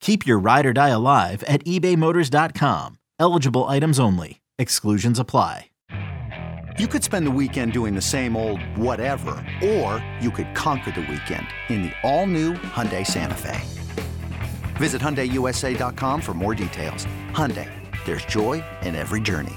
[0.00, 2.98] Keep your ride or die alive at ebaymotors.com.
[3.18, 4.40] Eligible items only.
[4.58, 5.66] Exclusions apply.
[6.78, 11.00] You could spend the weekend doing the same old whatever, or you could conquer the
[11.00, 13.60] weekend in the all-new Hyundai Santa Fe.
[14.76, 17.04] Visit HyundaiUSA.com for more details.
[17.32, 17.68] Hyundai,
[18.06, 19.56] there's joy in every journey.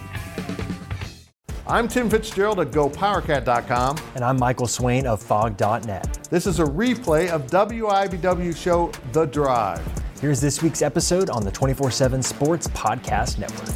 [1.67, 4.00] I'm Tim Fitzgerald at GoPowerCat.com.
[4.16, 6.28] And I'm Michael Swain of Phog.net.
[6.31, 9.88] This is a replay of WIBW show The Drive.
[10.22, 13.67] Here's this week's episode on the 24 7 Sports Podcast Network.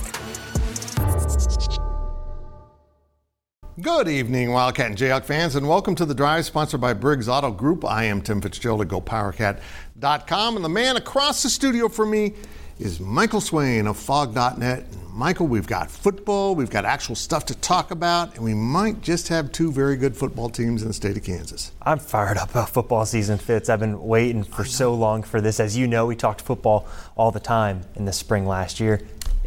[3.81, 7.49] Good evening, Wildcat and Jayhawk fans, and welcome to The Drive, sponsored by Briggs Auto
[7.49, 7.83] Group.
[7.83, 12.35] I am Tim Fitzgerald at GoPowerCat.com, and the man across the studio from me
[12.79, 14.85] is Michael Swain of Phog.net.
[15.13, 19.29] Michael, we've got football, we've got actual stuff to talk about, and we might just
[19.29, 21.71] have two very good football teams in the state of Kansas.
[21.81, 23.69] I'm fired up about football season, Fitz.
[23.69, 25.61] I've been waiting for so long for this.
[25.61, 28.99] As you know, we talked football all the time in the spring last year.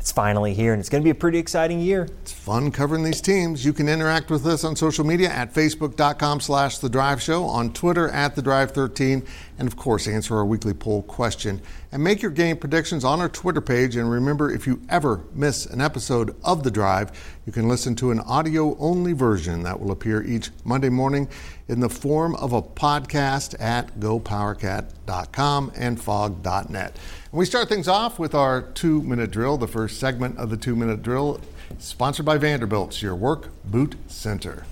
[0.09, 2.09] It's finally here, and it's going to be a pretty exciting year.
[2.23, 3.63] It's fun covering these teams.
[3.63, 7.75] You can interact with us on social media at facebook.com slash The Drive Show, on
[7.75, 9.23] Twitter at The Drive 13,
[9.59, 11.61] and of course, answer our weekly poll question.
[11.93, 13.97] And make your game predictions on our Twitter page.
[13.97, 17.13] And remember, if you ever miss an episode of The Drive,
[17.45, 21.29] you can listen to an audio only version that will appear each Monday morning
[21.69, 26.97] in the form of a podcast at gopowercat.com and phog.net.
[27.31, 30.75] We start things off with our two minute drill, the first segment of the two
[30.75, 31.43] minute drill,
[31.79, 34.65] sponsored by Vanderbilt's Your Work Boot Center.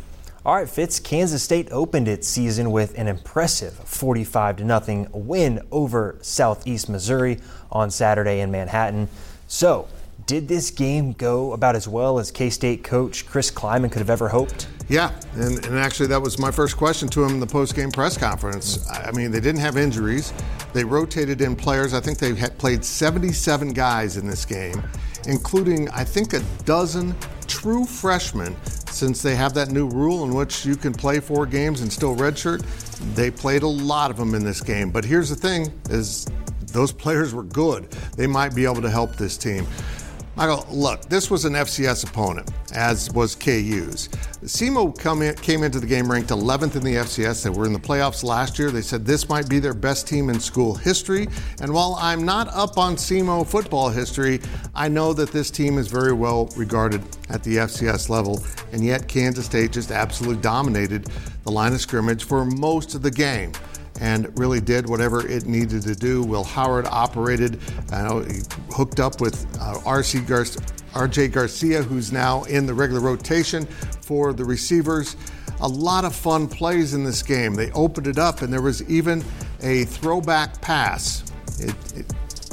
[0.42, 5.60] All right, Fitz, Kansas State opened its season with an impressive 45 to 0 win
[5.70, 7.40] over Southeast Missouri
[7.70, 9.08] on Saturday in Manhattan.
[9.48, 9.86] So,
[10.24, 14.08] did this game go about as well as K State coach Chris Klieman could have
[14.08, 14.66] ever hoped?
[14.88, 17.90] Yeah, and, and actually, that was my first question to him in the post game
[17.90, 18.88] press conference.
[18.88, 20.32] I mean, they didn't have injuries,
[20.72, 21.92] they rotated in players.
[21.92, 24.82] I think they had played 77 guys in this game,
[25.26, 27.16] including, I think, a dozen
[27.48, 31.80] true freshmen since they have that new rule in which you can play four games
[31.80, 32.62] and still redshirt.
[33.14, 34.90] They played a lot of them in this game.
[34.90, 36.26] But here's the thing is
[36.72, 37.90] those players were good.
[38.16, 39.66] They might be able to help this team.
[40.36, 44.10] Michael, look, this was an FCS opponent, as was KU's.
[44.44, 47.42] SEMO in, came into the game ranked 11th in the FCS.
[47.42, 48.70] They were in the playoffs last year.
[48.70, 51.26] They said this might be their best team in school history.
[51.62, 54.42] And while I'm not up on SEMO football history,
[54.74, 58.44] I know that this team is very well regarded at the FCS level.
[58.72, 61.08] And yet, Kansas State just absolutely dominated
[61.44, 63.52] the line of scrimmage for most of the game
[64.00, 66.22] and really did whatever it needed to do.
[66.22, 67.60] Will Howard operated,
[67.92, 68.22] uh,
[68.70, 70.44] hooked up with uh, RC Gar-
[70.96, 73.66] RJ Garcia, who's now in the regular rotation
[74.02, 75.16] for the receivers.
[75.60, 77.54] A lot of fun plays in this game.
[77.54, 79.24] They opened it up, and there was even
[79.62, 81.24] a throwback pass.
[81.58, 82.06] It, it,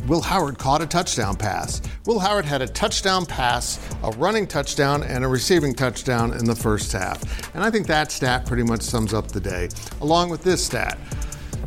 [0.07, 1.81] Will Howard caught a touchdown pass.
[2.05, 6.55] Will Howard had a touchdown pass, a running touchdown, and a receiving touchdown in the
[6.55, 7.55] first half.
[7.55, 9.69] And I think that stat pretty much sums up the day,
[10.01, 10.97] along with this stat.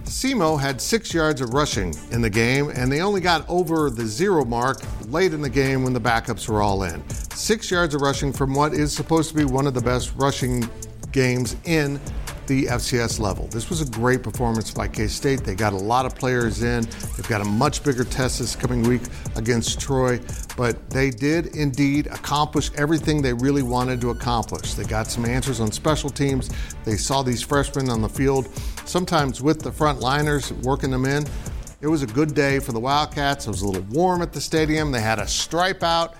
[0.06, 4.06] SEMO had six yards of rushing in the game, and they only got over the
[4.06, 7.03] zero mark late in the game when the backups were all in.
[7.31, 10.69] Six yards of rushing from what is supposed to be one of the best rushing
[11.11, 12.01] games in
[12.47, 13.48] the FCS level.
[13.48, 15.42] This was a great performance by K State.
[15.42, 16.84] They got a lot of players in.
[17.16, 19.03] They've got a much bigger test this coming week
[19.34, 20.21] against Troy,
[20.57, 24.75] but they did indeed accomplish everything they really wanted to accomplish.
[24.75, 26.51] They got some answers on special teams.
[26.84, 28.48] They saw these freshmen on the field,
[28.88, 31.24] sometimes with the front liners working them in.
[31.80, 33.47] It was a good day for the Wildcats.
[33.47, 34.92] It was a little warm at the stadium.
[34.92, 36.15] They had a stripe out.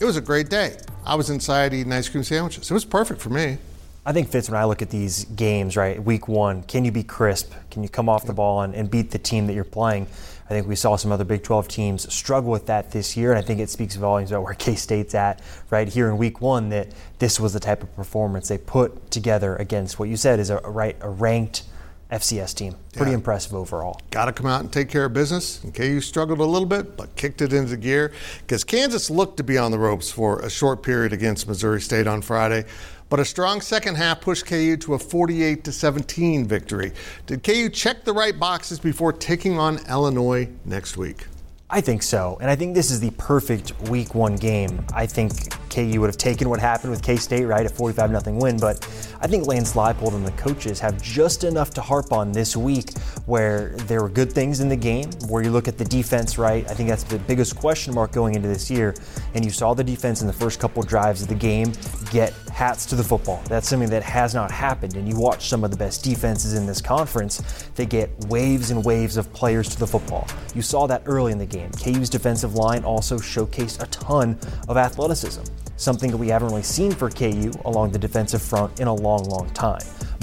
[0.00, 0.76] It was a great day.
[1.04, 2.70] I was inside eating ice cream sandwiches.
[2.70, 3.58] It was perfect for me.
[4.04, 7.02] I think Fitz, when I look at these games, right, week one, can you be
[7.02, 7.52] crisp?
[7.70, 10.06] Can you come off the ball and, and beat the team that you're playing?
[10.46, 13.38] I think we saw some other Big 12 teams struggle with that this year, and
[13.38, 16.68] I think it speaks volumes about where K State's at right here in Week One.
[16.68, 16.88] That
[17.18, 20.58] this was the type of performance they put together against what you said is a
[20.58, 21.64] right a ranked
[22.10, 22.76] FCS team.
[22.94, 23.16] Pretty yeah.
[23.16, 24.00] impressive overall.
[24.10, 25.62] Got to come out and take care of business.
[25.64, 29.44] And KU struggled a little bit, but kicked it into gear because Kansas looked to
[29.44, 32.64] be on the ropes for a short period against Missouri State on Friday.
[33.08, 36.92] But a strong second half pushed KU to a 48 to 17 victory.
[37.26, 41.26] Did KU check the right boxes before taking on Illinois next week?
[41.68, 42.38] I think so.
[42.40, 44.86] And I think this is the perfect week one game.
[44.94, 45.32] I think
[45.68, 47.66] KU would have taken what happened with K State, right?
[47.66, 48.56] A 45 0 win.
[48.56, 48.76] But
[49.20, 52.96] I think Lance Leipold and the coaches have just enough to harp on this week
[53.26, 56.64] where there were good things in the game, where you look at the defense, right?
[56.70, 58.94] I think that's the biggest question mark going into this year.
[59.34, 61.72] And you saw the defense in the first couple drives of the game
[62.10, 63.42] get hats to the football.
[63.48, 64.96] That's something that has not happened.
[64.96, 67.42] And you watch some of the best defenses in this conference,
[67.74, 70.26] they get waves and waves of players to the football.
[70.54, 71.70] You saw that early in the game.
[71.72, 74.38] KU's defensive line also showcased a ton
[74.68, 75.42] of athleticism,
[75.76, 79.24] something that we haven't really seen for KU along the defensive front in a long,
[79.24, 79.82] long time.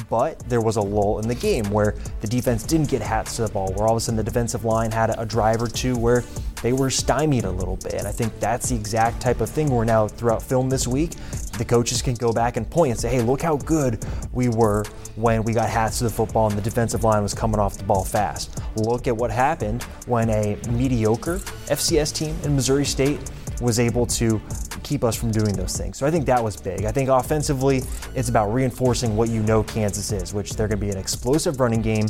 [0.10, 3.44] But there was a lull in the game where the defense didn't get hats to
[3.44, 5.98] the ball, where all of a sudden the defensive line had a drive or two
[5.98, 6.24] where
[6.62, 7.96] they were stymied a little bit.
[7.96, 11.12] And I think that's the exact type of thing where now throughout film this week,
[11.58, 14.84] the coaches can go back and point and say, hey, look how good we were
[15.16, 17.84] when we got hats to the football and the defensive line was coming off the
[17.84, 18.62] ball fast.
[18.76, 23.20] Look at what happened when a mediocre FCS team in Missouri State
[23.62, 24.42] was able to
[24.84, 25.98] keep us from doing those things.
[25.98, 26.86] So I think that was big.
[26.86, 27.84] I think offensively,
[28.16, 31.60] it's about reinforcing what you know Kansas is, which they're going to be an explosive
[31.60, 32.08] running game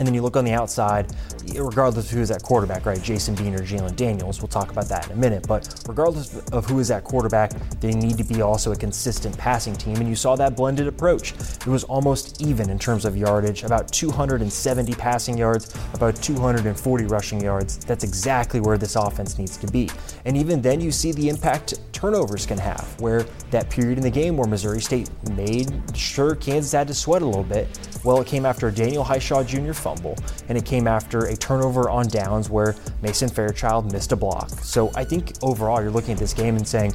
[0.00, 1.14] and then you look on the outside,
[1.54, 3.02] regardless of who's at quarterback, right?
[3.02, 4.40] Jason Bean or Jalon Daniels.
[4.40, 5.46] We'll talk about that in a minute.
[5.46, 9.76] But regardless of who is at quarterback, they need to be also a consistent passing
[9.76, 9.96] team.
[9.96, 11.32] And you saw that blended approach.
[11.32, 17.40] It was almost even in terms of yardage, about 270 passing yards, about 240 rushing
[17.42, 17.76] yards.
[17.84, 19.90] That's exactly where this offense needs to be.
[20.24, 24.10] And even then, you see the impact turnovers can have, where that period in the
[24.10, 27.68] game where Missouri State made sure Kansas had to sweat a little bit.
[28.04, 29.74] Well, it came after a Daniel Hishaw Jr.
[29.74, 30.16] fumble,
[30.48, 34.48] and it came after a turnover on downs where Mason Fairchild missed a block.
[34.62, 36.94] So I think overall, you're looking at this game and saying,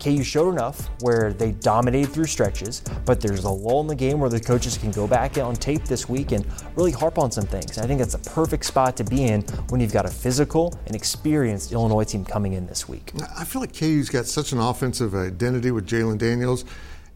[0.00, 4.20] KU showed enough where they dominated through stretches, but there's a lull in the game
[4.20, 6.44] where the coaches can go back on tape this week and
[6.76, 7.78] really harp on some things.
[7.78, 10.94] I think that's a perfect spot to be in when you've got a physical and
[10.94, 13.12] experienced Illinois team coming in this week.
[13.36, 16.64] I feel like KU's got such an offensive identity with Jalon Daniels.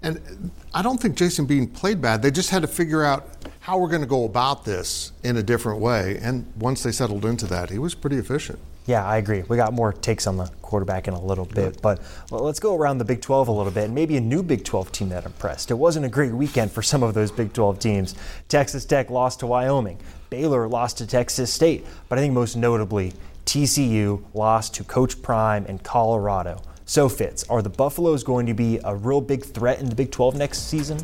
[0.02, 2.22] And I don't think Jason Bean played bad.
[2.22, 3.26] They just had to figure out
[3.60, 6.18] how we're going to go about this in a different way.
[6.22, 8.60] And once they settled into that, he was pretty efficient.
[8.88, 9.42] Yeah, I agree.
[9.46, 12.00] We got more takes on the quarterback in a little bit, but
[12.30, 14.64] well, let's go around the Big 12 a little bit and maybe a new Big
[14.64, 15.70] 12 team that impressed.
[15.70, 18.14] It wasn't a great weekend for some of those Big 12 teams.
[18.48, 19.98] Texas Tech lost to Wyoming.
[20.30, 23.12] Baylor lost to Texas State, but I think most notably,
[23.44, 26.62] TCU lost to Coach Prime and Colorado.
[26.86, 30.10] So, Fitz, are the Buffaloes going to be a real big threat in the Big
[30.10, 30.98] 12 next season?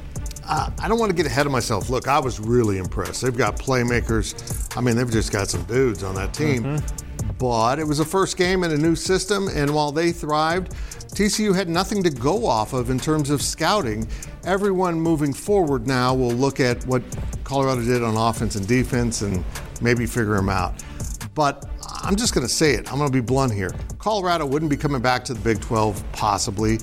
[0.46, 1.90] Uh, I don't want to get ahead of myself.
[1.90, 3.20] Look, I was really impressed.
[3.20, 4.74] They've got playmakers.
[4.74, 6.64] I mean, they've just got some dudes on that team.
[6.64, 7.03] Mm-hmm.
[7.44, 10.72] But it was the first game in a new system, and while they thrived,
[11.14, 14.08] TCU had nothing to go off of in terms of scouting.
[14.46, 17.02] Everyone moving forward now will look at what
[17.44, 19.44] Colorado did on offense and defense and
[19.82, 20.82] maybe figure them out.
[21.34, 21.68] But
[22.02, 22.90] I'm just going to say it.
[22.90, 23.74] I'm going to be blunt here.
[23.98, 26.78] Colorado wouldn't be coming back to the Big 12 possibly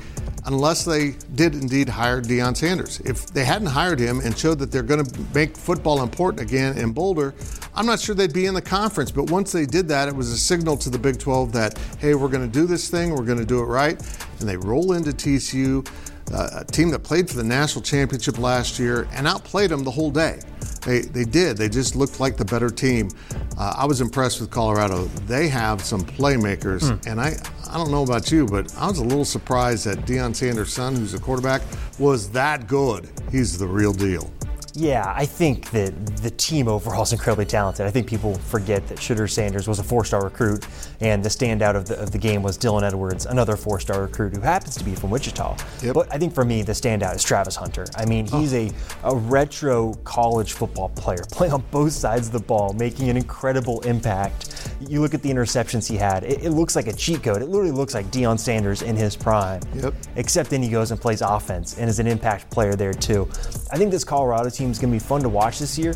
[0.46, 3.00] unless they did indeed hire Deion Sanders.
[3.02, 6.78] If they hadn't hired him and showed that they're going to make football important again
[6.78, 7.34] in Boulder,
[7.76, 9.12] I'm not sure they'd be in the conference.
[9.12, 12.16] But once they did that, it was a signal to the Big 12 that, hey,
[12.16, 14.02] we're going to do this thing, we're going to do it right.
[14.40, 15.88] And they roll into TCU,
[16.34, 19.92] uh, a team that played for the national championship last year and outplayed them the
[19.92, 20.40] whole day.
[20.86, 21.58] They, they did.
[21.58, 23.10] They just looked like the better team.
[23.58, 25.06] Uh, I was impressed with Colorado.
[25.28, 27.06] They have some playmakers, mm.
[27.06, 27.36] and I,
[27.72, 30.94] I don't know about you, but I was a little surprised that Deion Sanders' son,
[30.94, 31.62] who's a quarterback,
[32.00, 33.10] was that good.
[33.32, 34.30] He's the real deal.
[34.74, 37.86] Yeah, I think that the team overall is incredibly talented.
[37.86, 40.66] I think people forget that Shedeur Sanders was a four-star recruit,
[41.02, 44.42] and the standout of the, of the game was Dylan Edwards, another four-star recruit who
[44.42, 45.58] happens to be from Wichita.
[45.84, 45.94] Yep.
[45.94, 47.86] But I think for me, the standout is Travis Hunter.
[47.96, 48.40] I mean, oh.
[48.40, 48.70] he's oh.
[49.04, 53.18] a, a retro college football player, playing on both sides of the ball, making an
[53.18, 54.72] incredible impact.
[54.80, 57.42] You look at the interceptions he had; it, it looks like a cheat code.
[57.42, 59.62] It literally looks like Deion Sanders in his prime.
[59.76, 59.94] Yep.
[60.16, 63.28] Except then he goes and plays offense and is an impact player there too.
[63.72, 65.96] I think this Colorado team team is going to be fun to watch this year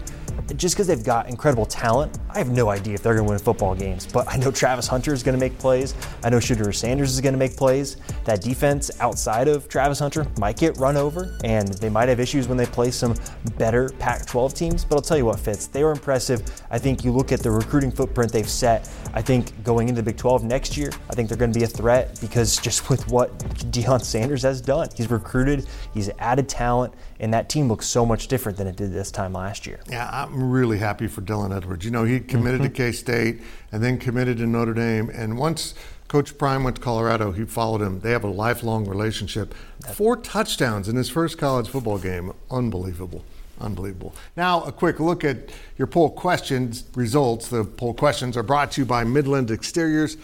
[0.55, 3.39] just because they've got incredible talent, I have no idea if they're going to win
[3.39, 4.05] football games.
[4.05, 5.95] But I know Travis Hunter is going to make plays.
[6.23, 7.97] I know Shedeur Sanders is going to make plays.
[8.25, 12.47] That defense outside of Travis Hunter might get run over, and they might have issues
[12.47, 13.15] when they play some
[13.57, 14.85] better Pac 12 teams.
[14.85, 16.43] But I'll tell you what, Fitz, they were impressive.
[16.69, 18.89] I think you look at the recruiting footprint they've set.
[19.13, 21.65] I think going into the Big 12 next year, I think they're going to be
[21.65, 23.37] a threat because just with what
[23.71, 28.27] Deion Sanders has done, he's recruited, he's added talent, and that team looks so much
[28.27, 29.79] different than it did this time last year.
[29.89, 31.85] Yeah, I'm really happy for Dylan Edwards.
[31.85, 32.73] You know, he committed mm-hmm.
[32.73, 35.09] to K State and then committed to Notre Dame.
[35.09, 35.73] And once
[36.07, 38.01] Coach Prime went to Colorado, he followed him.
[38.01, 39.53] They have a lifelong relationship.
[39.93, 42.33] Four touchdowns in his first college football game.
[42.51, 43.23] Unbelievable.
[43.59, 44.13] Unbelievable.
[44.35, 47.47] Now, a quick look at your poll questions results.
[47.47, 50.17] The poll questions are brought to you by Midland Exteriors.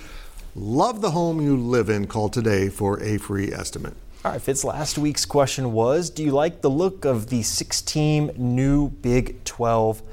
[0.53, 2.07] Love the home you live in.
[2.07, 3.93] Call today for a free estimate.
[4.23, 8.33] All right, Fitz, last week's question was Do you like the look of the 16
[8.37, 10.03] new Big 12?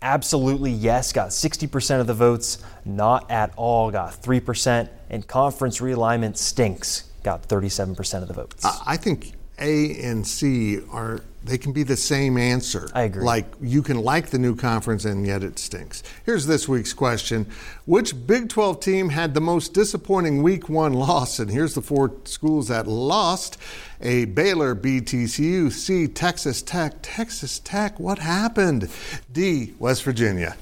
[0.00, 2.64] Absolutely yes, got 60% of the votes.
[2.86, 4.88] Not at all, got 3%.
[5.10, 8.64] And conference realignment stinks, got 37% of the votes.
[8.86, 12.88] I think A and C are they can be the same answer.
[12.94, 13.24] I agree.
[13.24, 16.02] Like you can like the new conference and yet it stinks.
[16.24, 17.46] Here's this week's question
[17.84, 21.38] Which Big 12 team had the most disappointing week one loss?
[21.38, 23.58] And here's the four schools that lost
[24.00, 24.26] A.
[24.26, 26.06] Baylor, BTCU, C.
[26.06, 26.94] Texas Tech.
[27.02, 28.88] Texas Tech, what happened?
[29.32, 29.74] D.
[29.78, 30.56] West Virginia.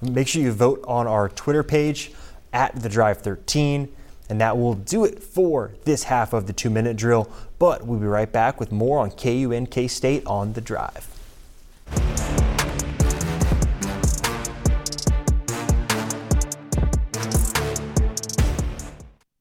[0.00, 2.12] Make sure you vote on our Twitter page
[2.52, 3.92] at the Drive 13.
[4.28, 7.30] And that will do it for this half of the two minute drill.
[7.58, 11.08] But we'll be right back with more on KU and K State on the drive.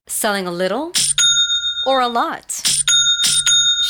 [0.08, 0.92] Selling a little
[1.86, 2.62] or a lot?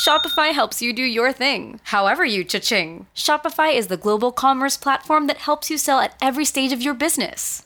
[0.06, 3.06] Shopify helps you do your thing, however you cha-ching.
[3.14, 6.94] Shopify is the global commerce platform that helps you sell at every stage of your
[6.94, 7.65] business.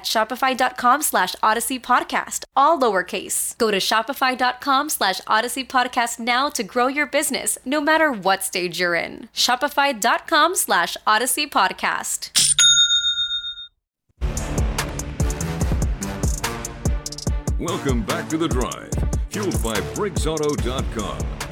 [0.03, 3.57] shopify.com slash odyssey podcast, all lowercase.
[3.57, 8.79] Go to shopify.com slash odyssey podcast now to grow your business, no matter what stage
[8.79, 9.29] you're in.
[9.33, 12.31] Shopify.com slash odyssey podcast.
[17.59, 18.89] Welcome back to the drive,
[19.29, 21.50] fueled by BriggsAuto.com.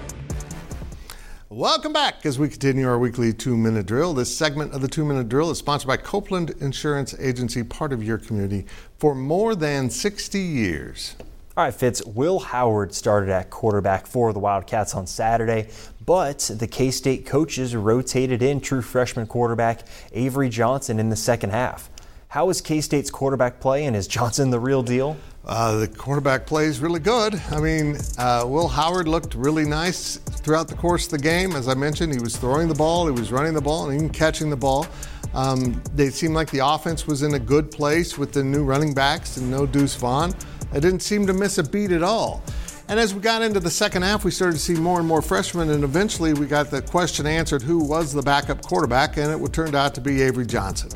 [1.59, 4.13] Welcome back as we continue our weekly two minute drill.
[4.13, 8.01] This segment of the two minute drill is sponsored by Copeland Insurance Agency, part of
[8.01, 8.65] your community
[8.97, 11.17] for more than 60 years.
[11.57, 12.01] All right, Fitz.
[12.05, 15.67] Will Howard started at quarterback for the Wildcats on Saturday,
[16.05, 19.81] but the K State coaches rotated in true freshman quarterback
[20.13, 21.89] Avery Johnson in the second half.
[22.29, 25.17] How is K State's quarterback play, and is Johnson the real deal?
[25.49, 27.33] Uh, the quarterback plays really good.
[27.49, 31.53] I mean, uh, Will Howard looked really nice throughout the course of the game.
[31.53, 34.11] As I mentioned, he was throwing the ball, he was running the ball, and even
[34.11, 34.85] catching the ball.
[35.33, 38.93] Um, they seemed like the offense was in a good place with the new running
[38.93, 40.35] backs and no Deuce Vaughn.
[40.71, 42.43] They didn't seem to miss a beat at all.
[42.87, 45.23] And as we got into the second half, we started to see more and more
[45.23, 49.53] freshmen, and eventually we got the question answered who was the backup quarterback, and it
[49.53, 50.91] turned out to be Avery Johnson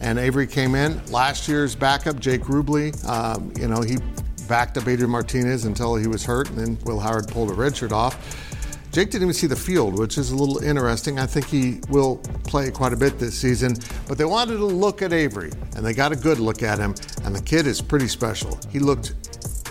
[0.00, 1.04] and Avery came in.
[1.06, 3.98] Last year's backup, Jake Rubley, um, you know, he
[4.48, 7.92] backed up Adrian Martinez until he was hurt, and then Will Howard pulled a redshirt
[7.92, 8.46] off.
[8.90, 11.20] Jake didn't even see the field, which is a little interesting.
[11.20, 13.76] I think he will play quite a bit this season,
[14.08, 16.96] but they wanted to look at Avery, and they got a good look at him,
[17.24, 18.58] and the kid is pretty special.
[18.68, 19.29] He looked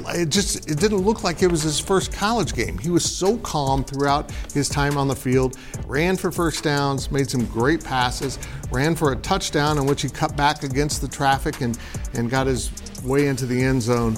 [0.10, 2.78] it just it didn't look like it was his first college game.
[2.78, 7.30] He was so calm throughout his time on the field, ran for first downs, made
[7.30, 8.40] some great passes,
[8.72, 11.78] ran for a touchdown in which he cut back against the traffic and,
[12.14, 12.72] and got his
[13.04, 14.16] way into the end zone.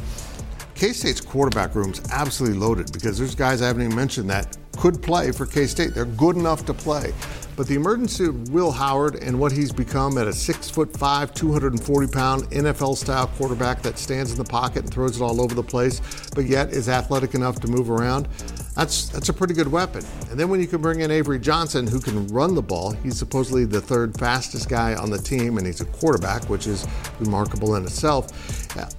[0.76, 5.02] K State's quarterback room's absolutely loaded because there's guys I haven't even mentioned that could
[5.02, 5.94] play for K State.
[5.94, 7.14] They're good enough to play.
[7.56, 11.34] But the emergence of Will Howard and what he's become at a six foot five,
[11.34, 15.54] 240 pound NFL style quarterback that stands in the pocket and throws it all over
[15.54, 16.02] the place,
[16.34, 18.28] but yet is athletic enough to move around.
[18.76, 20.04] That's that's a pretty good weapon.
[20.30, 23.18] And then when you can bring in Avery Johnson, who can run the ball, he's
[23.18, 26.88] supposedly the third fastest guy on the team, and he's a quarterback, which is
[27.20, 28.30] remarkable in itself.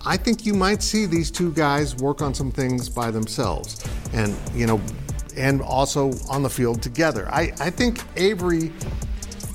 [0.07, 3.83] I think you might see these two guys work on some things by themselves,
[4.13, 4.81] and you know,
[5.37, 7.29] and also on the field together.
[7.31, 8.73] I, I think Avery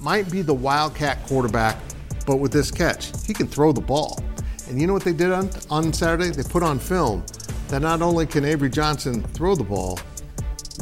[0.01, 1.77] might be the wildcat quarterback,
[2.25, 4.23] but with this catch, he can throw the ball.
[4.67, 6.29] And you know what they did on, on Saturday?
[6.29, 7.25] They put on film
[7.69, 9.99] that not only can Avery Johnson throw the ball,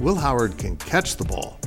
[0.02, 1.58] Will Howard can catch the ball.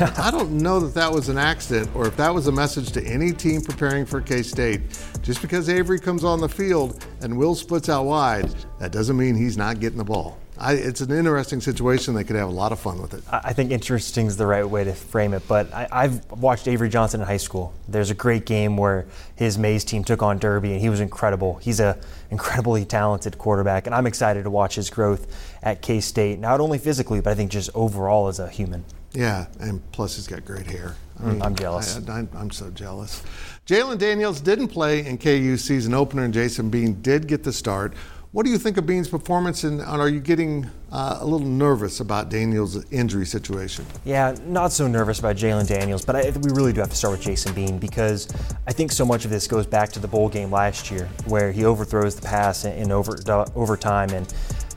[0.18, 3.02] I don't know that that was an accident or if that was a message to
[3.04, 4.82] any team preparing for K State.
[5.22, 9.34] Just because Avery comes on the field and Will splits out wide, that doesn't mean
[9.34, 10.38] he's not getting the ball.
[10.60, 12.14] I, it's an interesting situation.
[12.14, 13.22] They could have a lot of fun with it.
[13.30, 15.46] I think interesting is the right way to frame it.
[15.46, 17.72] But I, have watched Avery Johnson in high school.
[17.86, 21.56] There's a great game where his Maize team took on Derby, and he was incredible.
[21.56, 21.96] He's a
[22.30, 25.26] incredibly talented quarterback, and I'm excited to watch his growth
[25.62, 26.38] at K State.
[26.38, 28.84] Not only physically, but I think just overall as a human.
[29.12, 30.96] Yeah, and plus he's got great hair.
[31.18, 31.98] I mm, mean, I'm jealous.
[32.08, 33.22] I, am so jealous.
[33.66, 37.94] Jalon Daniels didn't play in KU's season opener, and Jason Bean did get the start.
[38.30, 42.00] What do you think of Bean's performance, and are you getting uh, a little nervous
[42.00, 43.86] about Daniels' injury situation?
[44.04, 47.12] Yeah, not so nervous about Jalon Daniels, but I, we really do have to start
[47.12, 48.28] with Jason Bean because
[48.66, 51.52] I think so much of this goes back to the bowl game last year, where
[51.52, 53.18] he overthrows the pass in, in over,
[53.56, 54.30] overtime, and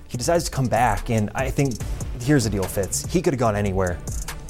[0.08, 1.10] he decides to come back.
[1.10, 1.74] And I think
[2.22, 3.05] here's the deal, Fitz.
[3.12, 4.00] He could have gone anywhere.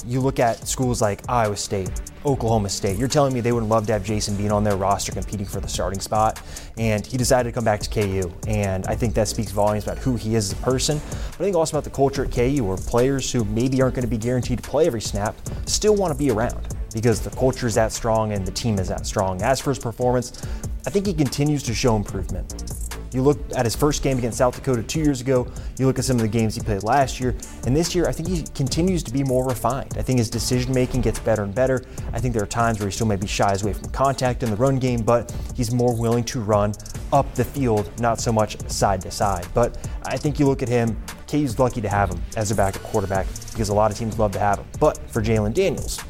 [0.04, 1.90] You look at schools like Iowa State,
[2.26, 2.98] Oklahoma State.
[2.98, 5.60] You're telling me they would love to have Jason Bean on their roster competing for
[5.60, 6.40] the starting spot,
[6.76, 8.32] and he decided to come back to KU.
[8.46, 11.44] And I think that speaks volumes about who he is as a person, but I
[11.44, 14.18] think also about the culture at KU, where players who maybe aren't going to be
[14.18, 17.92] guaranteed to play every snap still want to be around because the culture is that
[17.92, 19.40] strong and the team is that strong.
[19.42, 20.42] As for his performance,
[20.86, 22.81] I think he continues to show improvement.
[23.12, 25.46] You look at his first game against South Dakota two years ago,
[25.78, 28.12] you look at some of the games he played last year, and this year I
[28.12, 29.94] think he continues to be more refined.
[29.98, 31.84] I think his decision making gets better and better.
[32.12, 34.56] I think there are times where he still maybe shies away from contact in the
[34.56, 36.72] run game, but he's more willing to run
[37.12, 39.46] up the field, not so much side to side.
[39.52, 42.82] But I think you look at him, KU's lucky to have him as a backup
[42.82, 44.66] quarterback because a lot of teams love to have him.
[44.80, 46.00] But for Jalon Daniels,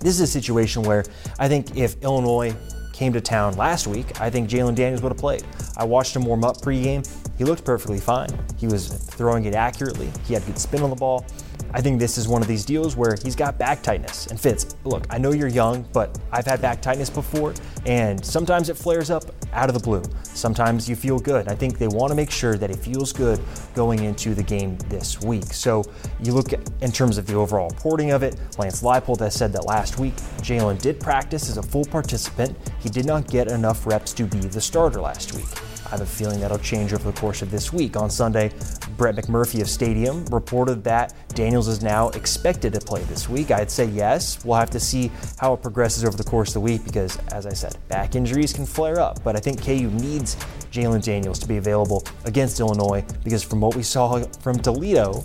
[0.00, 1.04] this is a situation where
[1.38, 2.54] I think if Illinois
[3.02, 5.42] came to town last week, I think Jalon Daniels would have played.
[5.76, 7.02] I watched him warm up pregame.
[7.36, 8.28] He looked perfectly fine.
[8.56, 10.08] He was throwing it accurately.
[10.24, 11.26] He had good spin on the ball.
[11.74, 14.26] I think this is one of these deals where he's got back tightness.
[14.26, 17.54] And Fitz, look, I know you're young, but I've had back tightness before,
[17.86, 20.02] and sometimes it flares up out of the blue.
[20.22, 21.48] Sometimes you feel good.
[21.48, 23.40] I think they want to make sure that it feels good
[23.74, 25.44] going into the game this week.
[25.44, 25.82] So
[26.20, 29.52] you look at, in terms of the overall reporting of it, Lance Leipold has said
[29.54, 32.56] that last week Jalon did practice as a full participant.
[32.80, 35.46] He did not get enough reps to be the starter last week.
[35.86, 37.98] I have a feeling that'll change over the course of this week.
[37.98, 38.50] On Sunday,
[38.96, 43.50] Brett McMurphy of Stadium reported that Daniels is now expected to play this week.
[43.50, 44.44] I'd say yes.
[44.44, 47.46] We'll have to see how it progresses over the course of the week because, as
[47.46, 49.22] I said, back injuries can flare up.
[49.24, 50.36] But I think KU needs
[50.70, 55.24] Jalon Daniels to be available against Illinois because, from what we saw from Toledo,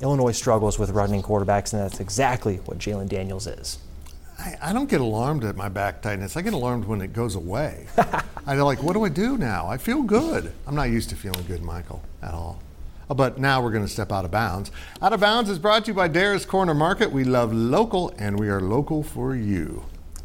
[0.00, 3.78] Illinois struggles with running quarterbacks, and that's exactly what Jalon Daniels is.
[4.38, 6.36] I, I, don't get alarmed at my back tightness.
[6.36, 7.86] I get alarmed when it goes away.
[8.46, 9.68] I'm like, what do I do now?
[9.68, 10.52] I feel good.
[10.66, 12.60] I'm not used to feeling good, Michael, at all.
[13.08, 14.70] But now we're going to step out of bounds.
[15.02, 17.12] Out of bounds is brought to you by Dara's Corner Market.
[17.12, 19.84] We love local, and we are local for you.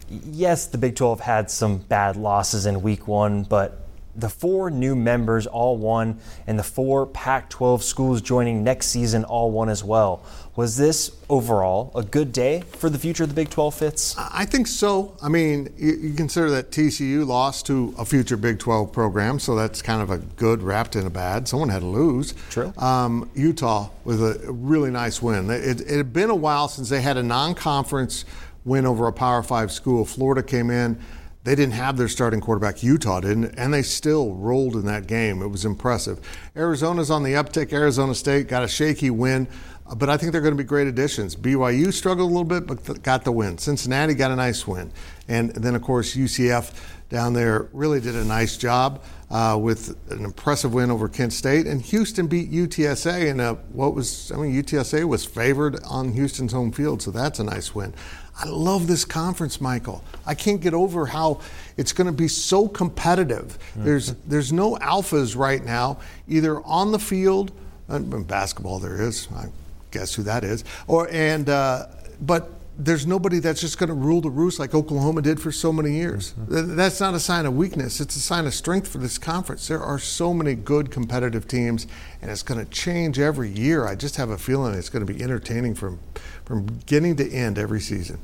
[0.10, 3.89] Yes, the Big 12 had some bad losses in week one, but
[4.20, 9.24] the four new members all won, and the four Pac 12 schools joining next season
[9.24, 10.24] all won as well.
[10.56, 14.16] Was this overall a good day for the future of the Big 12 Fitz?
[14.18, 15.16] I think so.
[15.22, 19.56] I mean, you, you, consider that TCU lost to a future Big 12 program, so
[19.56, 21.48] that's kind of a good wrapped in a bad.
[21.48, 22.34] Someone had to lose.
[22.50, 22.74] True.
[22.78, 25.50] Um, Utah with a really nice win.
[25.50, 28.26] It, it had been a while since they had a non conference
[28.66, 30.04] win over a Power Five school.
[30.04, 31.00] Florida came in
[31.44, 32.84] they didn't have their starting quarterback.
[32.84, 35.42] Utah didn't, and they still rolled in that game.
[35.42, 36.20] It was impressive.
[36.56, 37.72] Arizona's on the uptick.
[37.72, 39.48] Arizona State got a shaky win,
[39.88, 41.36] uh, but I think they're going to be great additions.
[41.36, 43.58] BYU struggled a little bit, but got the win.
[43.58, 44.92] Cincinnati got a nice win.
[45.28, 46.74] And then, of course, UCF
[47.10, 51.68] down there really did a nice job uh, with an impressive win over Kent State.
[51.68, 56.52] And Houston beat UTSA in a, what was, I mean, UTSA was favored on Houston's
[56.52, 57.94] home field, so that's a nice win.
[58.42, 60.04] I love this conference, Michael.
[60.26, 61.42] I can't get over how
[61.76, 63.60] it's going to be so competitive.
[63.72, 63.84] Mm-hmm.
[63.84, 67.52] There's there's no alphas right now, either on the field,
[67.90, 69.28] uh, basketball there is.
[69.36, 69.48] I
[69.92, 71.88] guess who that is, or and uh,
[72.22, 72.50] but
[72.82, 75.96] there's nobody that's just going to rule the roost like Oklahoma did for so many
[75.96, 76.34] years.
[76.34, 76.78] Mm-hmm.
[76.78, 78.00] That's not a sign of weakness.
[78.00, 79.68] It's a sign of strength for this conference.
[79.68, 81.88] There are so many good competitive teams,
[82.22, 83.86] and it's going to change every year.
[83.86, 86.00] I just have a feeling it's going to be entertaining from,
[86.46, 88.20] from beginning to end every season.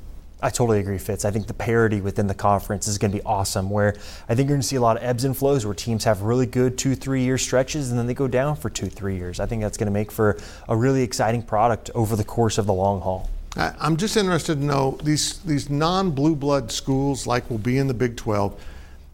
[0.46, 1.26] I totally agree, Fitz.
[1.26, 3.68] I think the parity within the conference is going to be awesome.
[3.68, 3.96] Where
[4.30, 6.22] I think you're going to see a lot of ebbs and flows, where teams have
[6.22, 9.40] really good two, three year stretches, and then they go down for two, three years.
[9.40, 10.38] I think that's going to make for
[10.70, 13.28] a really exciting product over the course of the long haul.
[13.56, 17.96] I'm just interested to know these these non-blue blood schools, like will be in the
[17.96, 18.64] Big 12.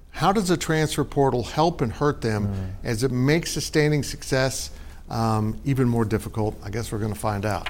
[0.09, 2.71] How does the transfer portal help and hurt them mm.
[2.83, 4.69] as it makes sustaining success
[5.09, 6.59] um, even more difficult?
[6.61, 7.69] I guess we're going to find out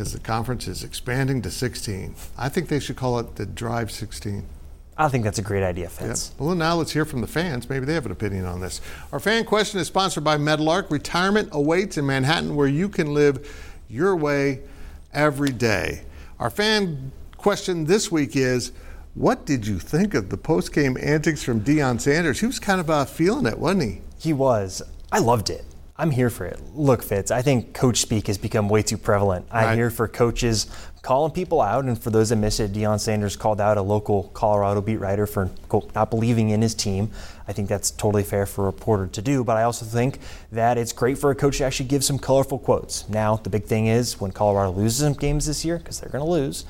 [0.00, 2.14] because the conference is expanding to 16.
[2.38, 4.46] I think they should call it the Drive 16.
[4.96, 6.30] I think that's a great idea, Fitz.
[6.30, 6.40] Yep.
[6.40, 7.68] Well, now let's hear from the fans.
[7.68, 8.80] Maybe they have an opinion on this.
[9.12, 10.90] Our fan question is sponsored by Meadowlark.
[10.90, 13.46] Retirement awaits in Manhattan, where you can live
[13.90, 14.60] your way
[15.12, 16.04] every day.
[16.38, 18.72] Our fan question this week is
[19.12, 22.40] what did you think of the post game antics from Deion Sanders?
[22.40, 24.00] He was kind of uh, feeling it, wasn't he?
[24.18, 24.80] He was.
[25.12, 25.66] I loved it.
[26.00, 26.58] I'm here for it.
[26.74, 29.44] Look, Fitz, I think coach speak has become way too prevalent.
[29.52, 29.74] I'm right.
[29.76, 30.66] here for coaches
[31.02, 34.22] calling people out, and for those that miss it, Deion Sanders called out a local
[34.32, 35.50] Colorado beat writer for
[35.94, 37.10] not believing in his team.
[37.46, 40.20] I think that's totally fair for a reporter to do, but I also think
[40.52, 43.06] that it's great for a coach to actually give some colorful quotes.
[43.10, 46.24] Now, the big thing is when Colorado loses some games this year, because they're going
[46.24, 46.64] to lose,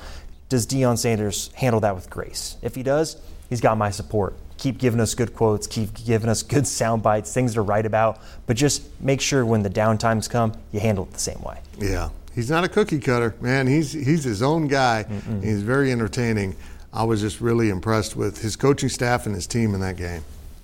[0.49, 2.57] does Deion Sanders handle that with grace?
[2.61, 3.15] If he does,
[3.49, 7.33] he's got my support keep giving us good quotes, keep giving us good sound bites,
[7.33, 11.11] things to write about, but just make sure when the downtimes come, you handle it
[11.11, 11.59] the same way.
[11.79, 12.09] Yeah.
[12.35, 13.67] He's not a cookie cutter, man.
[13.67, 15.05] He's he's his own guy.
[15.43, 16.55] He's very entertaining.
[16.93, 20.23] I was just really impressed with his coaching staff and his team in that game.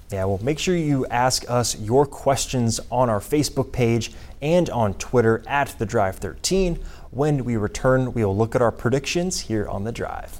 [0.10, 4.94] Yeah, well, make sure you ask us your questions on our Facebook page and on
[4.94, 6.80] Twitter at The Drive 13.
[7.12, 10.40] When we return, we will look at our predictions here on The Drive.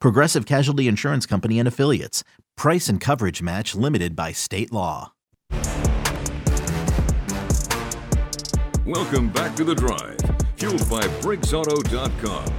[0.00, 2.24] Progressive Casualty Insurance Company and Affiliates.
[2.56, 5.12] Price and coverage match limited by state law.
[8.86, 10.16] Welcome back to the drive,
[10.56, 12.52] fueled by BriggsAuto.com.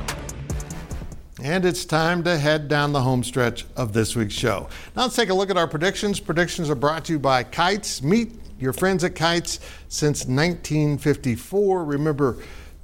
[1.41, 4.67] And it's time to head down the home stretch of this week's show.
[4.95, 6.19] Now let's take a look at our predictions.
[6.19, 8.01] Predictions are brought to you by Kites.
[8.01, 11.85] Meet your friends at Kites since 1954.
[11.85, 12.37] Remember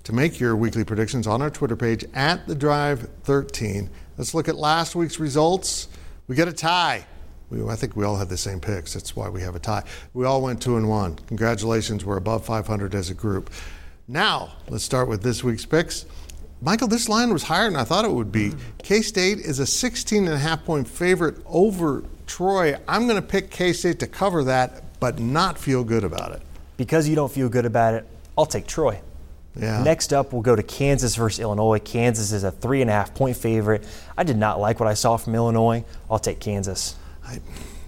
[0.03, 3.89] to make your weekly predictions on our Twitter page at the Drive 13.
[4.17, 5.87] Let's look at last week's results.
[6.27, 7.05] We get a tie.
[7.49, 8.93] We, I think we all had the same picks.
[8.93, 9.83] That's why we have a tie.
[10.13, 11.15] We all went two and one.
[11.27, 13.49] Congratulations, we're above 500 as a group.
[14.07, 16.05] Now, let's start with this week's picks.
[16.61, 18.53] Michael, this line was higher than I thought it would be.
[18.81, 22.77] K State is a 16 and a half point favorite over Troy.
[22.87, 26.41] I'm going to pick K State to cover that but not feel good about it.
[26.77, 29.01] Because you don't feel good about it, I'll take Troy.
[29.55, 29.83] Yeah.
[29.83, 31.79] Next up, we'll go to Kansas versus Illinois.
[31.79, 33.87] Kansas is a three and a half point favorite.
[34.17, 35.83] I did not like what I saw from Illinois.
[36.09, 36.95] I'll take Kansas.
[37.25, 37.33] I,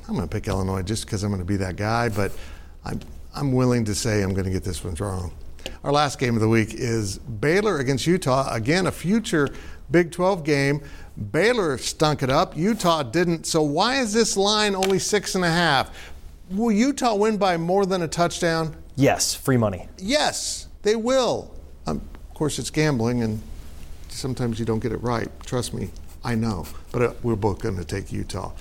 [0.08, 2.32] am going to pick Illinois just because I'm going to be that guy, but
[2.86, 3.00] I'm,
[3.34, 5.32] I'm willing to say I'm going to get this one wrong.
[5.84, 8.54] Our last game of the week is Baylor against Utah.
[8.54, 9.50] Again, a future
[9.92, 10.82] Big 12 game.
[11.32, 12.58] Baylor stunk it up.
[12.58, 13.46] Utah didn't.
[13.46, 16.12] So why is this line only six and a half?
[16.50, 18.76] Will Utah win by more than a touchdown?
[18.96, 19.88] Yes, free money.
[19.98, 21.55] Yes, they will.
[22.36, 23.42] Of course, it's gambling, and
[24.10, 25.30] sometimes you don't get it right.
[25.46, 26.66] Trust me, I know.
[26.92, 28.52] But uh, we're both going to take Utah.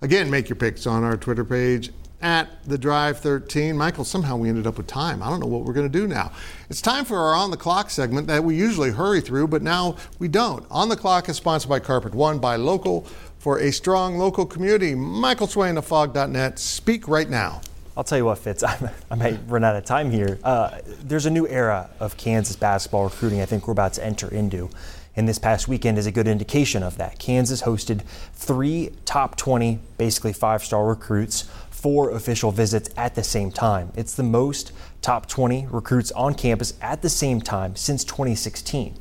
[0.00, 1.90] Again, make your picks on our Twitter page
[2.22, 3.76] at the Drive 13.
[3.76, 5.24] Michael, somehow we ended up with time.
[5.24, 6.30] I don't know what we're going to do now.
[6.70, 9.96] It's time for our On the Clock segment that we usually hurry through, but now
[10.20, 10.64] we don't.
[10.70, 13.08] On the Clock is sponsored by Carpet One, by local
[13.40, 14.94] for a strong local community.
[14.94, 17.60] Michael Swain of Phog.net, speak right now.
[17.96, 20.38] I'll tell you what, Fitz, I'm, i might run out of time here.
[20.44, 24.28] Uh, there's a new era of Kansas basketball recruiting I think we're about to enter
[24.28, 24.70] into.
[25.18, 27.18] And this past weekend is a good indication of that.
[27.18, 28.02] Kansas hosted
[28.34, 33.92] three top 20, basically five star recruits, four official visits at the same time.
[33.96, 38.98] It's the most top 20 recruits on campus at the same time since 2016.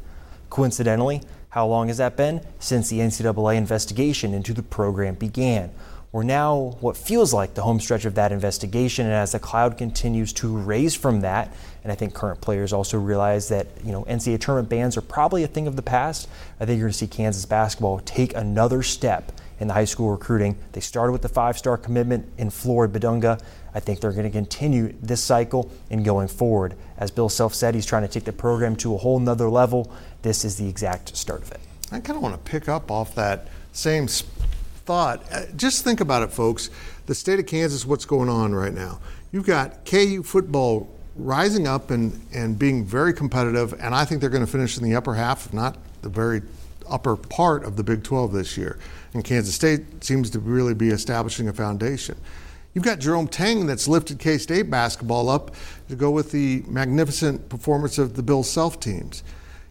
[0.49, 2.41] Coincidentally, how long has that been?
[2.59, 5.71] Since the NCAA investigation into the program began.
[6.15, 9.77] We're now what feels like the home stretch of that investigation, and as the cloud
[9.77, 14.05] continues to raise from that, and I think current players also realize that you know
[14.05, 16.29] NCAA tournament bans are probably a thing of the past.
[16.57, 20.09] I think you're going to see Kansas basketball take another step in the high school
[20.09, 20.57] recruiting.
[20.71, 23.41] They started with the five-star commitment in Flory Bidunga.
[23.73, 26.75] I think they're going to continue this cycle and going forward.
[26.97, 29.91] As Bill Self said, he's trying to take the program to a whole nother level.
[30.21, 31.59] This is the exact start of it.
[31.91, 34.07] I kind of want to pick up off that same
[34.85, 35.23] thought.
[35.31, 36.69] Uh, just think about it, folks.
[37.07, 38.99] The state of Kansas, what's going on right now?
[39.31, 44.29] You've got KU football rising up and, and being very competitive, and I think they're
[44.29, 46.41] going to finish in the upper half, if not the very
[46.87, 48.77] upper part of the Big 12 this year.
[49.13, 52.17] And Kansas State seems to really be establishing a foundation.
[52.73, 55.55] You've got Jerome Tang that's lifted K State basketball up
[55.87, 59.23] to go with the magnificent performance of the Bill Self teams.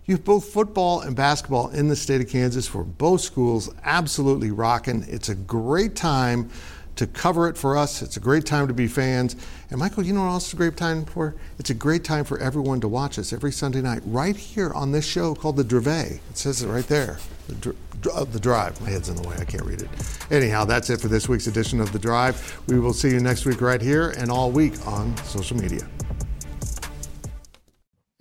[0.07, 4.51] You have both football and basketball in the state of Kansas for both schools, absolutely
[4.51, 5.03] rocking.
[5.09, 6.51] It's a great time
[6.97, 8.03] to cover it for us.
[8.03, 9.35] It's a great time to be fans.
[9.71, 11.35] And Michael, you know what else is a great time for?
[11.59, 14.93] It's a great time for everyone to watch us every Sunday night, right here on
[14.93, 16.21] this show called The Drive.
[16.31, 17.19] It says it right there.
[17.49, 17.77] The, dr-
[18.12, 18.79] uh, the Drive.
[18.83, 19.37] My head's in the way.
[19.40, 19.88] I can't read it.
[20.31, 22.61] Anyhow, that's it for this week's edition of The Drive.
[22.69, 25.88] We will see you next week right here and all week on social media.